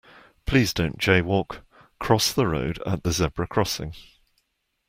[0.47, 1.61] Please don't jay-walk:
[1.99, 3.93] cross the road at the zebra crossing